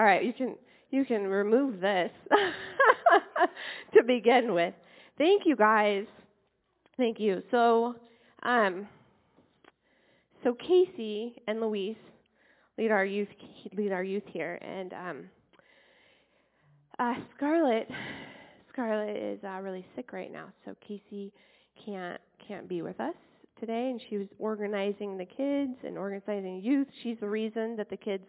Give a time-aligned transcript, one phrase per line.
[0.00, 0.56] All right, you can
[0.90, 2.10] you can remove this
[3.94, 4.72] to begin with.
[5.18, 6.06] Thank you guys.
[6.96, 7.42] Thank you.
[7.50, 7.96] So,
[8.42, 8.88] um,
[10.42, 11.98] so Casey and Luis
[12.78, 13.28] lead our youth
[13.76, 15.24] lead our youth here, and um,
[16.98, 17.86] uh, Scarlett
[18.72, 21.30] Scarlett is uh, really sick right now, so Casey
[21.84, 23.16] can't can't be with us
[23.58, 26.88] today, and she was organizing the kids and organizing youth.
[27.02, 28.24] She's the reason that the kids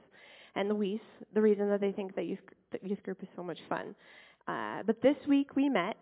[0.56, 1.00] and Luis,
[1.34, 2.40] the reason that they think that youth,
[2.72, 3.96] that youth group is so much fun.
[4.48, 5.98] Uh, but this week we met,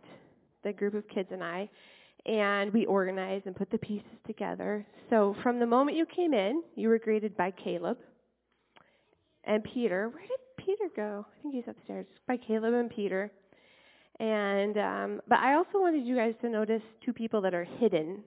[0.63, 1.69] the group of kids and I,
[2.25, 4.85] and we organized and put the pieces together.
[5.09, 7.97] So from the moment you came in, you were greeted by Caleb
[9.45, 10.09] and Peter.
[10.09, 11.25] Where did Peter go?
[11.27, 12.05] I think he's upstairs.
[12.27, 13.31] By Caleb and Peter.
[14.19, 18.21] And um, but I also wanted you guys to notice two people that are hidden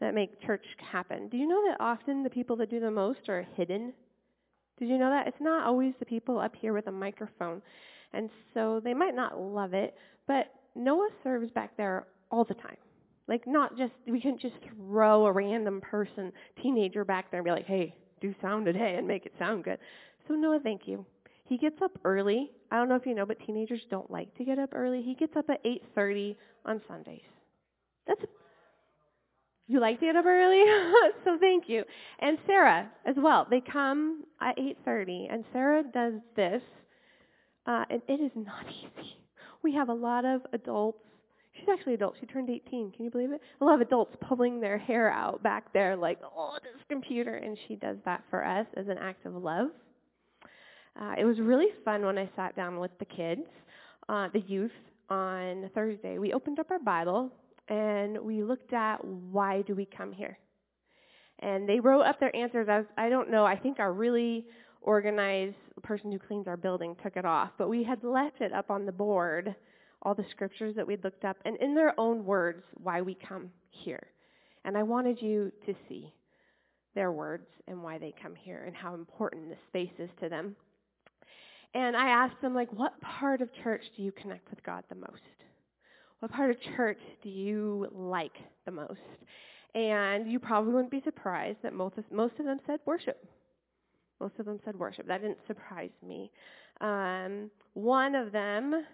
[0.00, 1.28] that make church happen.
[1.28, 3.92] Do you know that often the people that do the most are hidden?
[4.78, 5.26] Did you know that?
[5.26, 7.62] It's not always the people up here with a microphone.
[8.12, 9.94] And so they might not love it,
[10.26, 12.76] but Noah serves back there all the time.
[13.26, 17.50] Like not just we can just throw a random person, teenager back there and be
[17.50, 19.78] like, "Hey, do sound today and make it sound good."
[20.26, 21.04] So Noah, thank you.
[21.44, 22.50] He gets up early.
[22.70, 25.02] I don't know if you know, but teenagers don't like to get up early.
[25.02, 27.20] He gets up at 8:30 on Sundays.
[28.06, 28.24] That's
[29.68, 30.64] you like to get up early,
[31.24, 31.84] so thank you.
[32.20, 33.46] And Sarah as well.
[33.48, 36.62] They come at 8:30, and Sarah does this,
[37.66, 39.16] uh, and it is not easy.
[39.62, 41.04] We have a lot of adults.
[41.52, 42.14] She's actually adult.
[42.20, 42.92] She turned 18.
[42.92, 43.40] Can you believe it?
[43.60, 47.58] A lot of adults pulling their hair out back there, like, oh, this computer, and
[47.66, 49.68] she does that for us as an act of love.
[51.00, 53.42] Uh, it was really fun when I sat down with the kids,
[54.08, 54.72] uh, the youth,
[55.10, 56.18] on Thursday.
[56.18, 57.32] We opened up our Bible
[57.68, 60.38] and we looked at why do we come here.
[61.40, 62.68] And they wrote up their answers.
[62.96, 63.44] I don't know.
[63.44, 64.46] I think our really
[64.82, 68.70] organized person who cleans our building took it off, but we had left it up
[68.70, 69.54] on the board,
[70.02, 73.50] all the scriptures that we'd looked up, and in their own words, why we come
[73.70, 74.08] here.
[74.64, 76.12] And I wanted you to see
[76.94, 80.56] their words and why they come here and how important this space is to them.
[81.74, 84.94] And I asked them, like, what part of church do you connect with God the
[84.94, 85.22] most?
[86.20, 89.00] What part of church do you like the most?
[89.74, 93.24] And you probably wouldn't be surprised that most of, most of them said worship.
[94.20, 95.06] Most of them said worship.
[95.06, 96.30] That didn't surprise me.
[96.80, 98.84] Um, one of them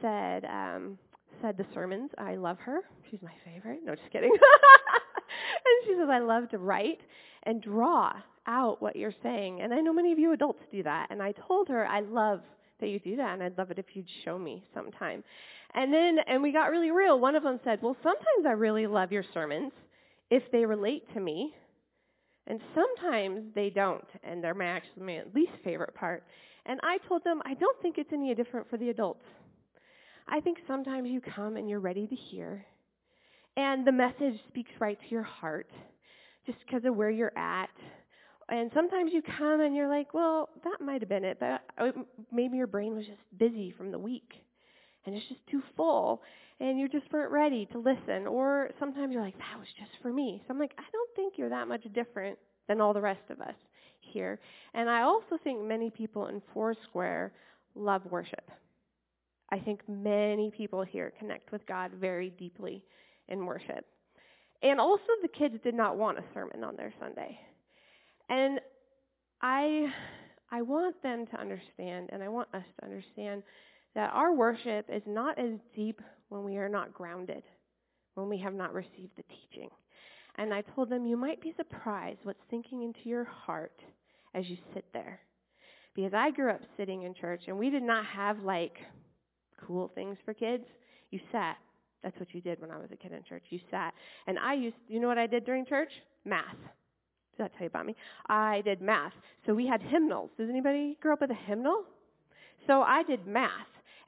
[0.00, 0.98] said um,
[1.42, 2.10] said the sermons.
[2.16, 2.80] I love her.
[3.10, 3.80] She's my favorite.
[3.84, 4.30] No, just kidding.
[4.32, 7.00] and she says I love to write
[7.42, 8.12] and draw
[8.46, 9.60] out what you're saying.
[9.60, 11.08] And I know many of you adults do that.
[11.10, 12.40] And I told her I love
[12.80, 15.22] that you do that, and I'd love it if you'd show me sometime.
[15.74, 17.18] And then, and we got really real.
[17.18, 19.72] One of them said, Well, sometimes I really love your sermons
[20.30, 21.54] if they relate to me.
[22.46, 26.24] And sometimes they don't, and they're my actually my least favorite part.
[26.66, 29.24] And I told them, I don't think it's any different for the adults.
[30.28, 32.64] I think sometimes you come and you're ready to hear,
[33.56, 35.70] and the message speaks right to your heart
[36.46, 37.70] just because of where you're at.
[38.50, 41.92] And sometimes you come and you're like, well, that might have been it, but uh,
[42.30, 44.43] maybe your brain was just busy from the week
[45.06, 46.22] and it's just too full
[46.60, 48.26] and you just weren't ready to listen.
[48.26, 50.42] Or sometimes you're like, that was just for me.
[50.46, 52.38] So I'm like, I don't think you're that much different
[52.68, 53.54] than all the rest of us
[54.00, 54.38] here.
[54.72, 57.32] And I also think many people in Foursquare
[57.74, 58.50] love worship.
[59.50, 62.82] I think many people here connect with God very deeply
[63.28, 63.84] in worship.
[64.62, 67.38] And also the kids did not want a sermon on their Sunday.
[68.30, 68.60] And
[69.42, 69.92] I
[70.50, 73.42] I want them to understand and I want us to understand
[73.94, 77.42] that our worship is not as deep when we are not grounded,
[78.14, 79.68] when we have not received the teaching.
[80.36, 83.80] And I told them, you might be surprised what's sinking into your heart
[84.34, 85.20] as you sit there.
[85.94, 88.78] Because I grew up sitting in church, and we did not have like
[89.64, 90.64] cool things for kids.
[91.10, 91.56] You sat.
[92.02, 93.44] That's what you did when I was a kid in church.
[93.50, 93.94] You sat.
[94.26, 95.90] And I used, you know what I did during church?
[96.24, 96.56] Math.
[97.36, 97.94] Does that tell you about me?
[98.28, 99.12] I did math.
[99.46, 100.30] So we had hymnals.
[100.36, 101.84] Does anybody grow up with a hymnal?
[102.66, 103.50] So I did math.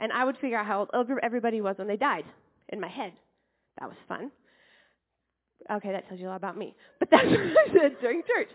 [0.00, 2.24] And I would figure out how old everybody was when they died
[2.68, 3.12] in my head.
[3.80, 4.30] That was fun.
[5.70, 6.74] Okay, that tells you a lot about me.
[6.98, 8.48] But that's what I did during church.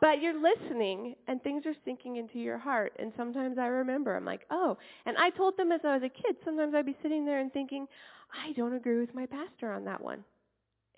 [0.00, 2.92] But you're listening and things are sinking into your heart.
[2.98, 4.76] And sometimes I remember, I'm like, oh.
[5.04, 7.52] And I told them as I was a kid, sometimes I'd be sitting there and
[7.52, 7.86] thinking,
[8.44, 10.24] I don't agree with my pastor on that one.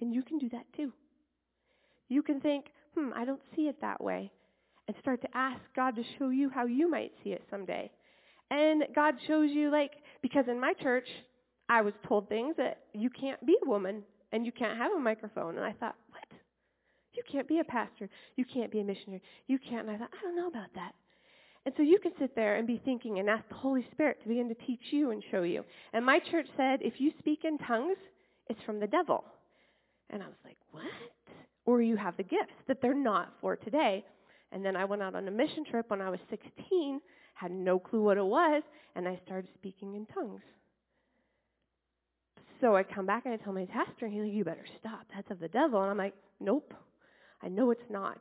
[0.01, 0.93] And you can do that too.
[2.09, 4.33] You can think, hmm, I don't see it that way.
[4.87, 7.91] And start to ask God to show you how you might see it someday.
[8.51, 9.93] And God shows you, like,
[10.23, 11.07] because in my church,
[11.69, 14.03] I was told things that you can't be a woman
[14.33, 15.57] and you can't have a microphone.
[15.57, 16.25] And I thought, what?
[17.13, 18.09] You can't be a pastor.
[18.37, 19.23] You can't be a missionary.
[19.49, 19.87] You can't.
[19.87, 20.93] And I thought, I don't know about that.
[21.67, 24.29] And so you can sit there and be thinking and ask the Holy Spirit to
[24.29, 25.65] begin to teach you and show you.
[25.93, 27.99] And my church said, if you speak in tongues,
[28.49, 29.25] it's from the devil.
[30.11, 30.85] And I was like, what?
[31.67, 34.05] Or you have the gifts that they're not for today.
[34.53, 37.01] And then I went out on a mission trip when I was 16,
[37.39, 38.63] had no clue what it was,
[38.97, 40.43] and I started speaking in tongues.
[42.61, 45.07] So I come back and I tell my pastor, and he's like, you better stop.
[45.15, 45.81] That's of the devil.
[45.81, 46.75] And I'm like, nope.
[47.41, 48.19] I know it's not.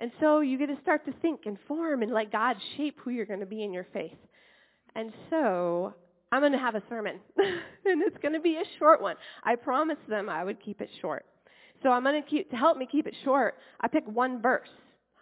[0.00, 3.10] And so you get to start to think and form and let God shape who
[3.10, 4.18] you're going to be in your faith.
[4.96, 5.94] And so
[6.32, 9.14] I'm going to have a sermon, and it's going to be a short one.
[9.44, 11.24] I promised them I would keep it short.
[11.84, 14.68] So I'm going to keep, to help me keep it short, I pick one verse.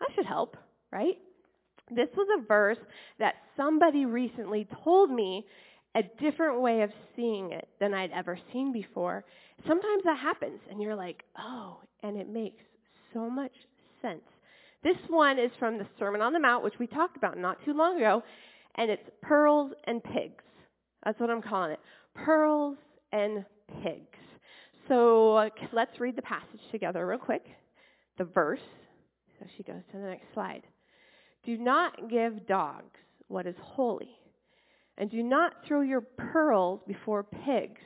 [0.00, 0.56] That should help,
[0.90, 1.18] right?
[1.90, 2.78] This was a verse
[3.18, 5.46] that somebody recently told me
[5.94, 9.24] a different way of seeing it than I'd ever seen before.
[9.66, 12.62] Sometimes that happens, and you're like, oh, and it makes
[13.14, 13.52] so much
[14.02, 14.22] sense.
[14.82, 17.72] This one is from the Sermon on the Mount, which we talked about not too
[17.72, 18.22] long ago,
[18.76, 20.44] and it's pearls and pigs.
[21.04, 21.80] That's what I'm calling it.
[22.14, 22.76] Pearls
[23.12, 23.44] and
[23.82, 24.18] pigs.
[24.88, 27.44] So let's read the passage together real quick.
[28.18, 28.60] The verse.
[29.38, 30.62] So she goes to the next slide.
[31.46, 32.98] Do not give dogs
[33.28, 34.10] what is holy,
[34.98, 37.80] and do not throw your pearls before pigs.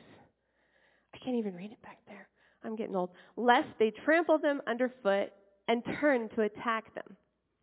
[1.13, 2.27] I can't even read it back there.
[2.63, 3.11] I'm getting old.
[3.37, 5.31] Lest they trample them underfoot
[5.67, 7.15] and turn to attack them.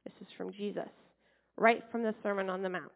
[0.05, 0.89] This is from Jesus,
[1.57, 2.93] right from the Sermon on the Mount.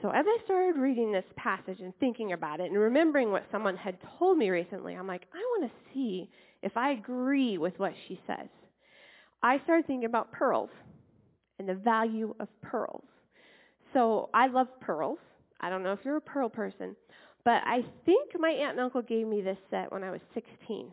[0.00, 3.76] So as I started reading this passage and thinking about it and remembering what someone
[3.76, 6.30] had told me recently, I'm like, I want to see
[6.62, 8.48] if I agree with what she says.
[9.42, 10.70] I started thinking about pearls
[11.58, 13.04] and the value of pearls.
[13.92, 15.18] So I love pearls.
[15.60, 16.96] I don't know if you're a pearl person,
[17.44, 20.92] but I think my aunt and uncle gave me this set when I was 16.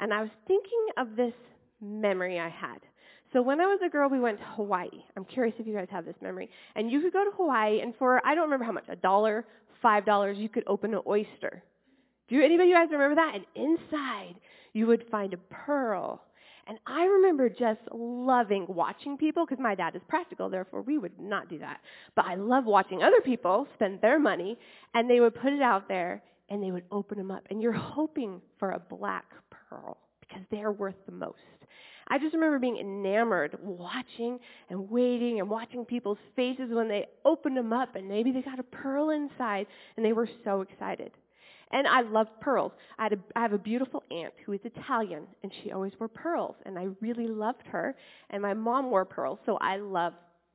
[0.00, 1.32] And I was thinking of this
[1.80, 2.78] memory I had.
[3.32, 5.02] So when I was a girl, we went to Hawaii.
[5.16, 6.48] I'm curious if you guys have this memory.
[6.76, 9.44] And you could go to Hawaii, and for, I don't remember how much, a dollar,
[9.82, 11.62] five dollars, you could open an oyster.
[12.28, 13.34] Do anybody you guys remember that?
[13.34, 14.34] And inside,
[14.72, 16.22] you would find a pearl.
[16.66, 21.18] And I remember just loving watching people, because my dad is practical, therefore we would
[21.20, 21.80] not do that.
[22.14, 24.58] But I love watching other people spend their money,
[24.94, 27.44] and they would put it out there, and they would open them up.
[27.50, 31.38] And you're hoping for a black pearl, because they're worth the most.
[32.08, 34.38] I just remember being enamored, watching
[34.68, 38.58] and waiting and watching people's faces when they opened them up and maybe they got
[38.58, 41.12] a pearl inside and they were so excited.
[41.74, 42.72] And I love pearls.
[42.98, 46.08] I, had a, I have a beautiful aunt who is Italian and she always wore
[46.08, 47.96] pearls and I really loved her.
[48.30, 50.12] And my mom wore pearls, so I love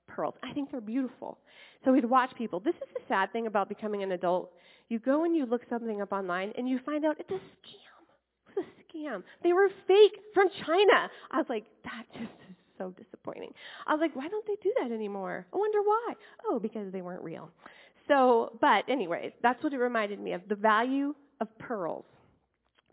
[0.07, 0.33] pearls.
[0.44, 1.38] I think they're beautiful.
[1.83, 2.62] So we'd watch people.
[2.62, 4.51] This is the sad thing about becoming an adult.
[4.88, 8.56] You go and you look something up online and you find out it's a scam
[8.56, 9.24] It's a scam.
[9.44, 11.10] They were fake from China.
[11.31, 13.51] I was like, that just is so disappointing.
[13.86, 15.45] I was like, why don't they do that anymore?
[15.54, 16.13] I wonder why.
[16.48, 17.51] Oh, because they weren't real.
[18.10, 22.06] So, but anyways, that's what it reminded me of, the value of pearls.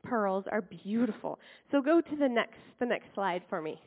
[0.05, 1.41] Pearls are beautiful.
[1.73, 3.81] So go to the next, the next slide for me.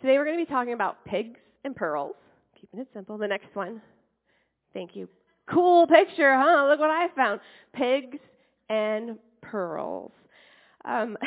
[0.00, 2.14] Today we're going to be talking about pigs and pearls.
[2.58, 3.18] Keeping it simple.
[3.18, 3.82] The next one.
[4.72, 5.08] Thank you.
[5.50, 6.68] Cool picture, huh?
[6.68, 7.40] Look what I found.
[7.74, 8.18] Pigs
[8.70, 10.12] and pearls.
[10.84, 11.18] Um,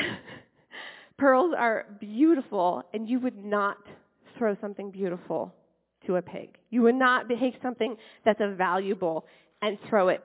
[1.18, 3.76] pearls are beautiful, and you would not
[4.38, 5.54] throw something beautiful
[6.06, 6.56] to a pig.
[6.70, 9.26] You would not take something that's a valuable
[9.62, 10.24] and throw it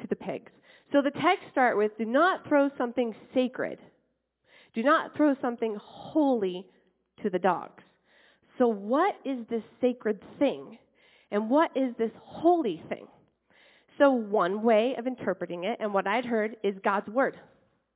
[0.00, 0.50] to the pigs.
[0.92, 3.78] So the text start with, do not throw something sacred.
[4.74, 6.66] Do not throw something holy
[7.22, 7.82] to the dogs.
[8.58, 10.78] So what is this sacred thing?
[11.30, 13.06] And what is this holy thing?
[13.98, 17.36] So one way of interpreting it, and what I'd heard, is God's word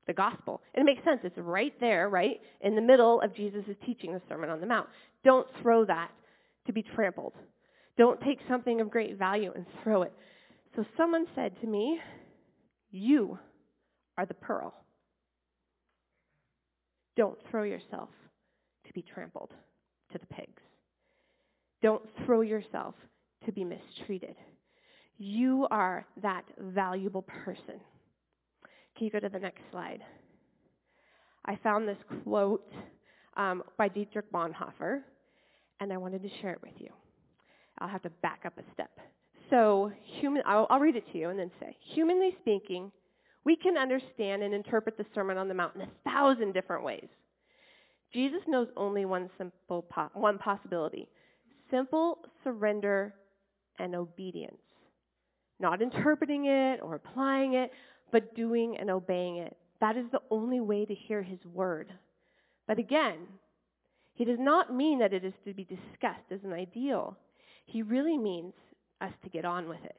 [0.07, 0.63] the gospel.
[0.75, 1.21] And it makes sense.
[1.25, 4.89] It's right there, right, in the middle of Jesus' teaching the Sermon on the Mount.
[5.25, 6.11] Don't throw that
[6.67, 7.35] to be trampled.
[7.97, 10.13] Don't take something of great value and throw it.
[10.75, 11.99] So someone said to me,
[12.91, 13.39] You
[14.19, 14.75] are the pearl.
[17.17, 18.11] Don't throw yourself
[18.87, 19.51] to be trampled
[20.13, 20.63] to the pigs.
[21.83, 22.95] Don't throw yourself
[23.47, 24.37] to be mistreated.
[25.19, 27.81] You are that valuable person.
[28.97, 30.03] Can you go to the next slide?
[31.45, 32.71] I found this quote
[33.37, 35.03] um, by Dietrich Bonhoeffer,
[35.81, 36.91] and I wanted to share it with you.
[37.79, 38.91] I'll have to back up a step.
[39.51, 42.91] So, human, I'll, I'll read it to you and then say, humanly speaking,
[43.45, 47.07] we can understand and interpret the Sermon on the Mount in a thousand different ways.
[48.13, 51.09] Jesus knows only one simple po- one possibility:
[51.71, 53.15] simple surrender
[53.79, 54.57] and obedience.
[55.61, 57.71] Not interpreting it or applying it,
[58.11, 59.57] but doing and obeying it.
[59.81, 61.93] That is the only way to hear his word.
[62.67, 63.19] But again,
[64.17, 67.17] he does not mean that it is to be discussed as an ideal.
[67.67, 68.55] he really means
[69.01, 69.97] us to get on with it.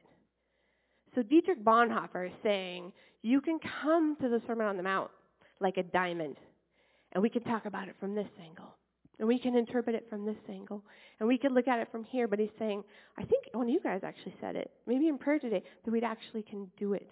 [1.14, 5.10] So Dietrich Bonhoeffer is saying, you can come to the Sermon on the Mount
[5.60, 6.36] like a diamond,
[7.12, 8.74] and we can talk about it from this angle.
[9.18, 10.82] And we can interpret it from this angle.
[11.18, 12.28] And we can look at it from here.
[12.28, 12.84] But he's saying,
[13.18, 16.04] I think one of you guys actually said it, maybe in prayer today, that we'd
[16.04, 17.10] actually can do it,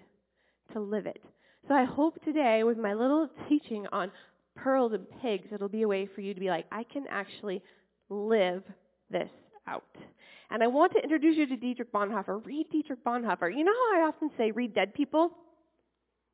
[0.73, 1.21] to live it.
[1.67, 4.13] So I hope today, with my little teaching on
[4.57, 7.63] pearls and pigs, it'll be a way for you to be like, I can actually
[8.09, 8.63] live
[9.11, 9.31] this
[9.67, 9.85] out.
[10.51, 12.45] And I want to introduce you to Dietrich Bonhoeffer.
[12.45, 13.57] Read Dietrich Bonhoeffer.
[13.57, 15.31] You know how I often say read dead people?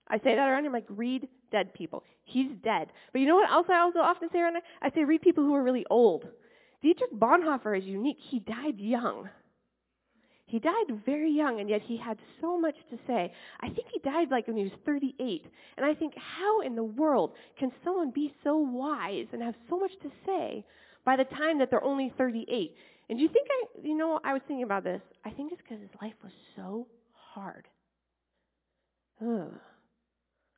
[0.09, 2.05] I say that around him like read dead people.
[2.25, 2.89] He's dead.
[3.13, 4.57] But you know what else I also often say around?
[4.81, 6.27] I say read people who are really old.
[6.83, 8.19] Dietrich Bonhoeffer is unique.
[8.21, 9.29] He died young.
[10.53, 13.33] He died very young, and yet he had so much to say.
[13.61, 15.47] I think he died like when he was 38.
[15.79, 19.79] And I think, how in the world can someone be so wise and have so
[19.79, 20.63] much to say
[21.07, 22.77] by the time that they're only 38?
[23.09, 25.01] And do you think I, you know, I was thinking about this.
[25.25, 27.67] I think it's because his life was so hard.
[29.23, 29.55] Ugh.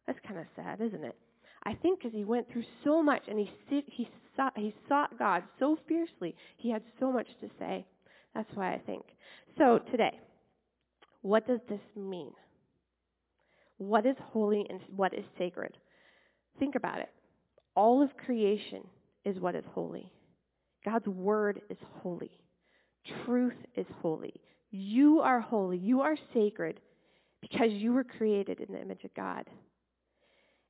[0.08, 1.14] That's kind of sad, isn't it?
[1.62, 5.44] I think because he went through so much and he, he, sought, he sought God
[5.60, 7.86] so fiercely, he had so much to say.
[8.34, 9.04] That's why I think.
[9.56, 10.18] So today,
[11.22, 12.32] what does this mean?
[13.78, 15.76] What is holy and what is sacred?
[16.58, 17.10] Think about it.
[17.74, 18.82] All of creation
[19.24, 20.12] is what is holy.
[20.84, 22.30] God's word is holy.
[23.24, 24.34] Truth is holy.
[24.70, 25.78] You are holy.
[25.78, 26.80] You are sacred
[27.40, 29.48] because you were created in the image of God.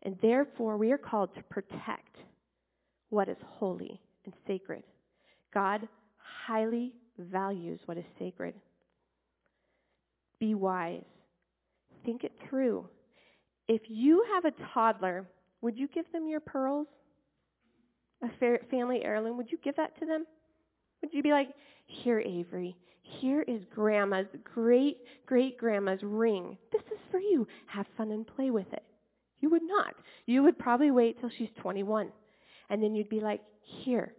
[0.02, 2.16] And therefore, we are called to protect
[3.11, 4.83] what is holy and sacred.
[5.52, 5.88] God
[6.47, 8.54] highly values what is sacred.
[10.38, 11.02] Be wise.
[12.04, 12.88] Think it through.
[13.68, 15.26] If you have a toddler,
[15.62, 16.87] would you give them your pearls?
[18.23, 20.25] A family heirloom, would you give that to them?
[21.02, 21.49] Would you be like,
[21.87, 26.56] here, Avery, here is grandma's great great grandma's ring.
[26.73, 27.47] This is for you.
[27.66, 28.83] Have fun and play with it.
[29.40, 29.94] You would not.
[30.26, 32.11] You would probably wait till she's 21.
[32.71, 34.14] And then you'd be like, here,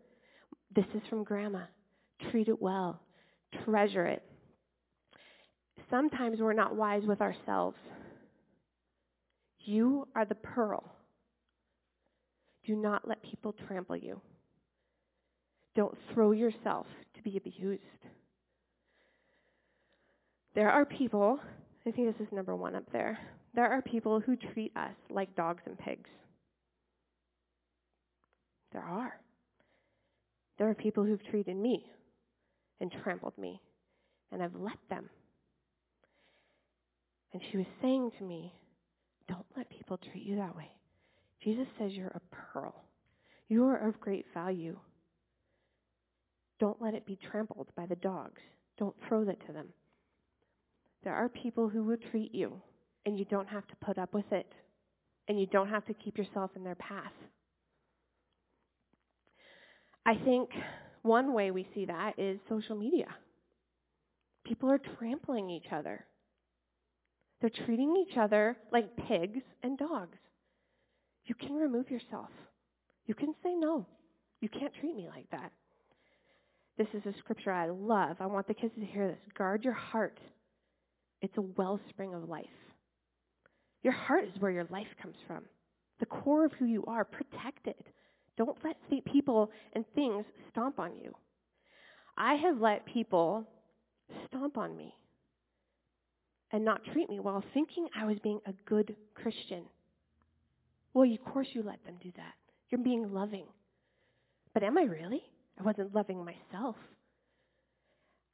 [0.75, 1.63] this is from grandma.
[2.31, 3.01] Treat it well.
[3.63, 4.23] Treasure it.
[5.89, 7.77] Sometimes we're not wise with ourselves.
[9.59, 10.83] You are the pearl.
[12.65, 14.19] Do not let people trample you.
[15.75, 17.81] Don't throw yourself to be abused.
[20.55, 21.39] There are people,
[21.85, 23.19] I think this is number one up there,
[23.53, 26.09] there are people who treat us like dogs and pigs.
[28.71, 29.19] There are.
[30.57, 31.85] There are people who've treated me
[32.79, 33.61] and trampled me,
[34.31, 35.09] and I've let them.
[37.33, 38.53] And she was saying to me,
[39.27, 40.69] Don't let people treat you that way.
[41.43, 42.75] Jesus says you're a pearl.
[43.47, 44.77] You are of great value.
[46.59, 48.41] Don't let it be trampled by the dogs.
[48.77, 49.67] Don't throw that to them.
[51.03, 52.61] There are people who will treat you
[53.05, 54.51] and you don't have to put up with it,
[55.27, 57.13] and you don't have to keep yourself in their path.
[60.05, 60.49] I think
[61.05, 63.07] one way we see that is social media.
[64.45, 66.05] People are trampling each other.
[67.41, 70.17] They're treating each other like pigs and dogs.
[71.25, 72.29] You can remove yourself.
[73.05, 73.85] You can say no.
[74.41, 75.51] You can't treat me like that.
[76.77, 78.17] This is a scripture I love.
[78.19, 79.33] I want the kids to hear this.
[79.37, 80.19] Guard your heart.
[81.21, 82.45] It's a wellspring of life.
[83.83, 85.43] Your heart is where your life comes from.
[85.99, 87.05] The core of who you are.
[87.05, 87.85] Protect it.
[88.37, 88.75] Don't let
[89.05, 91.13] people and things stomp on you.
[92.17, 93.47] I have let people
[94.27, 94.93] stomp on me
[96.51, 99.63] and not treat me well, thinking I was being a good Christian.
[100.93, 102.33] Well, of course you let them do that.
[102.69, 103.45] You're being loving.
[104.53, 105.21] But am I really?
[105.59, 106.75] I wasn't loving myself.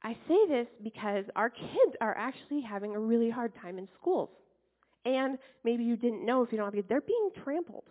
[0.02, 4.30] I say this because our kids are actually having a really hard time in schools.
[5.04, 7.84] And maybe you didn't know if you don't have kids, they're being trampled.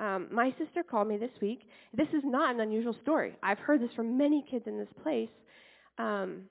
[0.00, 1.68] Um, my sister called me this week.
[1.92, 3.36] This is not an unusual story.
[3.42, 5.30] I've heard this from many kids in this place,
[5.98, 6.42] um,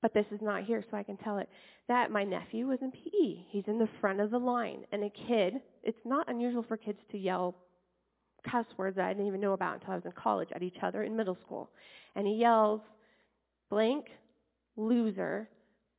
[0.00, 1.48] but this is not here, so I can tell it.
[1.88, 3.44] That my nephew was in PE.
[3.50, 5.60] He's in the front of the line, and a kid.
[5.82, 7.54] It's not unusual for kids to yell
[8.50, 10.76] cuss words that I didn't even know about until I was in college at each
[10.82, 11.70] other in middle school.
[12.14, 12.80] And he yells,
[13.70, 14.06] "Blank,
[14.76, 15.48] loser,"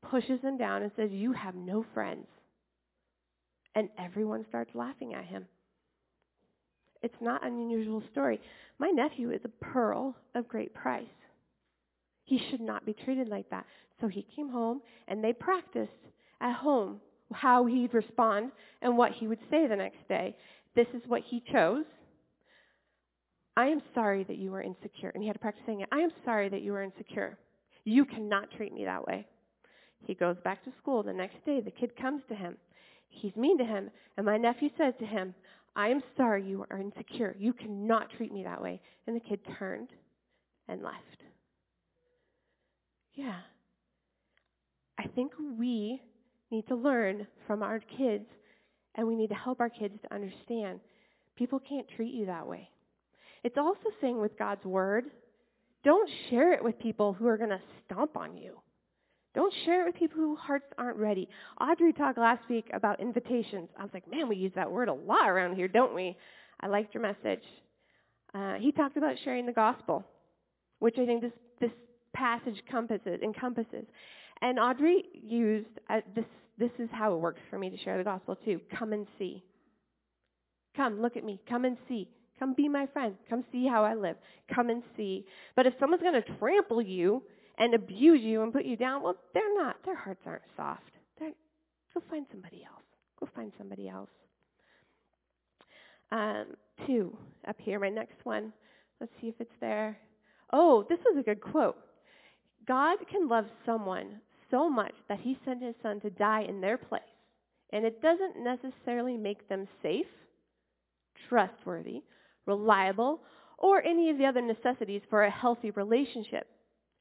[0.01, 2.27] pushes him down, and says, "You have no friends."
[3.75, 5.45] and everyone starts laughing at him.
[7.05, 8.41] It's not an unusual story.
[8.79, 11.05] My nephew is a pearl of great price.
[12.23, 13.67] He should not be treated like that.
[14.01, 15.91] So he came home and they practiced
[16.41, 16.99] at home
[17.31, 20.35] how he'd respond and what he would say the next day.
[20.75, 21.85] This is what he chose.
[23.55, 25.11] I am sorry that you were insecure.
[25.13, 25.89] And he had to practice saying it.
[25.91, 27.37] I am sorry that you were insecure.
[27.83, 29.27] You cannot treat me that way.
[30.07, 31.61] He goes back to school the next day.
[31.61, 32.57] The kid comes to him.
[33.09, 33.91] He's mean to him.
[34.17, 35.35] And my nephew says to him,
[35.75, 37.35] I am sorry you are insecure.
[37.37, 38.81] You cannot treat me that way.
[39.07, 39.89] And the kid turned
[40.67, 41.23] and left.
[43.13, 43.39] Yeah.
[44.97, 46.01] I think we
[46.51, 48.25] need to learn from our kids
[48.95, 50.79] and we need to help our kids to understand
[51.35, 52.69] people can't treat you that way.
[53.43, 55.05] It's also saying with God's word,
[55.83, 58.57] don't share it with people who are going to stomp on you.
[59.35, 61.27] Don't share it with people whose hearts aren't ready.
[61.59, 63.69] Audrey talked last week about invitations.
[63.77, 66.17] I was like, man, we use that word a lot around here, don't we?
[66.61, 67.43] I liked your message.
[68.33, 70.05] Uh, he talked about sharing the gospel,
[70.79, 71.71] which I think this, this
[72.13, 73.85] passage encompasses, encompasses.
[74.41, 76.25] And Audrey used uh, this.
[76.57, 78.61] This is how it works for me to share the gospel too.
[78.79, 79.43] Come and see.
[80.77, 81.41] Come, look at me.
[81.49, 82.07] Come and see.
[82.39, 83.15] Come be my friend.
[83.29, 84.15] Come see how I live.
[84.53, 85.25] Come and see.
[85.57, 87.23] But if someone's going to trample you
[87.57, 89.77] and abuse you and put you down, well, they're not.
[89.85, 90.81] Their hearts aren't soft.
[91.19, 91.31] They're,
[91.93, 92.83] go find somebody else.
[93.19, 94.09] Go find somebody else.
[96.11, 96.45] Um,
[96.85, 98.53] two up here, my next one.
[98.99, 99.97] Let's see if it's there.
[100.51, 101.77] Oh, this was a good quote.
[102.67, 104.21] God can love someone
[104.51, 107.01] so much that he sent his son to die in their place.
[107.71, 110.05] And it doesn't necessarily make them safe,
[111.27, 112.03] trustworthy,
[112.45, 113.21] reliable,
[113.57, 116.47] or any of the other necessities for a healthy relationship.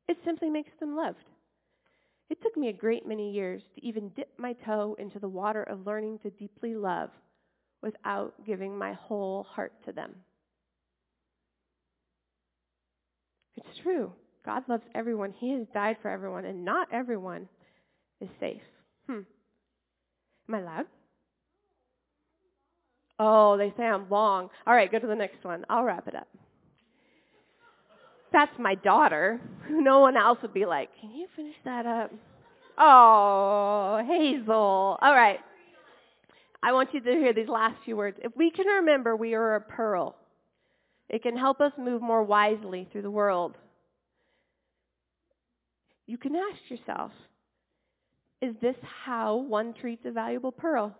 [0.08, 1.24] It simply makes them loved.
[2.30, 5.62] It took me a great many years to even dip my toe into the water
[5.62, 7.10] of learning to deeply love
[7.82, 10.14] without giving my whole heart to them.
[13.56, 14.12] It's true.
[14.44, 15.32] God loves everyone.
[15.38, 17.48] He has died for everyone, and not everyone
[18.20, 18.62] is safe.
[19.06, 19.20] Hmm.
[20.48, 20.86] Am I loud?
[23.18, 24.48] Oh, they say I'm long.
[24.66, 25.64] All right, go to the next one.
[25.68, 26.28] I'll wrap it up
[28.34, 32.10] that's my daughter, no one else would be like, can you finish that up?
[32.76, 34.98] Oh, Hazel.
[35.00, 35.38] All right.
[36.62, 38.18] I want you to hear these last few words.
[38.22, 40.16] If we can remember we are a pearl,
[41.08, 43.54] it can help us move more wisely through the world.
[46.06, 47.12] You can ask yourself,
[48.42, 50.94] is this how one treats a valuable pearl?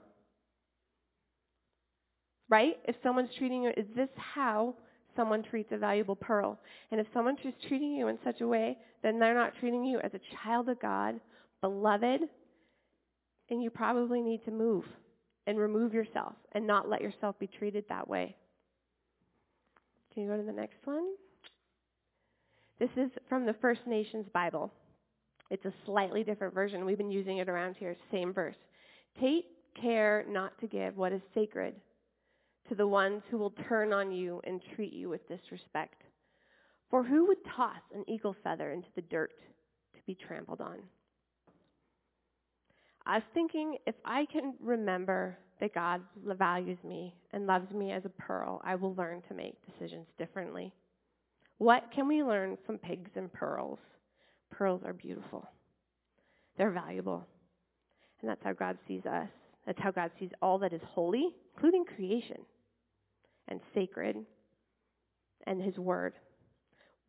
[2.49, 2.77] Right?
[2.87, 4.75] If someone's treating you, is this how
[5.17, 6.59] someone treats a valuable pearl.
[6.91, 9.99] And if someone is treating you in such a way, then they're not treating you
[10.01, 11.21] as a child of God,
[11.61, 12.21] beloved,
[13.51, 14.85] and you probably need to move
[15.47, 18.35] and remove yourself and not let yourself be treated that way.
[20.13, 21.05] Can you go to the next one?
[22.79, 24.73] This is from the First Nations Bible.
[25.51, 26.85] It's a slightly different version.
[26.85, 27.97] We've been using it around here.
[28.11, 28.57] Same verse.
[29.21, 29.45] Take
[29.81, 31.75] care not to give what is sacred
[32.69, 36.03] to the ones who will turn on you and treat you with disrespect.
[36.91, 39.33] For who would toss an eagle feather into the dirt
[39.95, 40.79] to be trampled on?
[43.07, 48.05] I was thinking if I can remember that God values me and loves me as
[48.05, 50.73] a pearl, I will learn to make decisions differently.
[51.59, 53.79] What can we learn from pigs and pearls?
[54.51, 55.47] Pearls are beautiful.
[56.57, 57.27] They're valuable.
[58.21, 59.29] And that's how God sees us.
[59.67, 62.39] That's how God sees all that is holy, including creation
[63.49, 64.17] and sacred
[65.47, 66.15] and his word.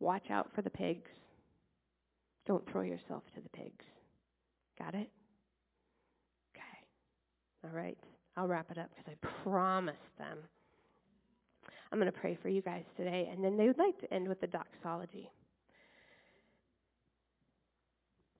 [0.00, 1.10] Watch out for the pigs.
[2.46, 3.84] Don't throw yourself to the pigs.
[4.78, 5.10] Got it?
[6.54, 7.64] Okay.
[7.64, 7.98] All right.
[8.36, 10.38] I'll wrap it up because I promised them.
[11.90, 14.28] I'm going to pray for you guys today, and then they would like to end
[14.28, 15.30] with the doxology.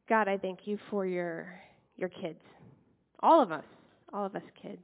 [0.08, 1.48] God, I thank you for your
[1.96, 2.40] your kids.
[3.20, 3.64] All of us,
[4.12, 4.82] all of us kids.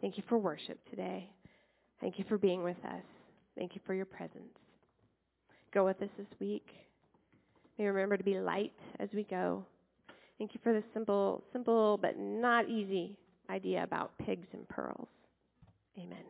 [0.00, 1.30] Thank you for worship today.
[2.00, 3.02] Thank you for being with us.
[3.56, 4.56] Thank you for your presence.
[5.72, 6.66] Go with us this week.
[7.78, 9.64] May remember to be light as we go.
[10.38, 13.16] Thank you for the simple, simple but not easy
[13.50, 15.08] idea about pigs and pearls.
[15.98, 16.24] Amen.